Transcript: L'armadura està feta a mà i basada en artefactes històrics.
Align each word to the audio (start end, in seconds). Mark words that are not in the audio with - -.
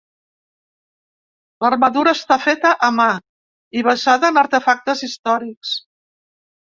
L'armadura 1.65 2.13
està 2.19 2.37
feta 2.45 2.71
a 2.87 2.89
mà 2.99 3.05
i 3.81 3.83
basada 3.89 4.31
en 4.33 4.39
artefactes 4.43 5.05
històrics. 5.09 5.75